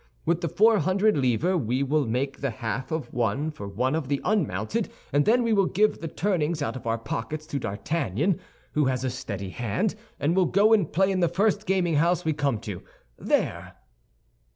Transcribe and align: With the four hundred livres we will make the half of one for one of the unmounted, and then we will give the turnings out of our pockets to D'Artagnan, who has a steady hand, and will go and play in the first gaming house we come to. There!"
With 0.25 0.41
the 0.41 0.49
four 0.49 0.79
hundred 0.79 1.15
livres 1.15 1.57
we 1.61 1.83
will 1.83 2.07
make 2.07 2.41
the 2.41 2.49
half 2.49 2.91
of 2.91 3.13
one 3.13 3.51
for 3.51 3.67
one 3.67 3.93
of 3.93 4.07
the 4.07 4.19
unmounted, 4.23 4.89
and 5.13 5.25
then 5.25 5.43
we 5.43 5.53
will 5.53 5.67
give 5.67 6.01
the 6.01 6.07
turnings 6.07 6.63
out 6.63 6.75
of 6.75 6.87
our 6.87 6.97
pockets 6.97 7.45
to 7.45 7.59
D'Artagnan, 7.59 8.39
who 8.71 8.85
has 8.85 9.03
a 9.03 9.11
steady 9.11 9.51
hand, 9.51 9.93
and 10.19 10.35
will 10.35 10.47
go 10.47 10.73
and 10.73 10.91
play 10.91 11.11
in 11.11 11.19
the 11.19 11.29
first 11.29 11.67
gaming 11.67 11.97
house 11.97 12.25
we 12.25 12.33
come 12.33 12.57
to. 12.61 12.81
There!" 13.19 13.73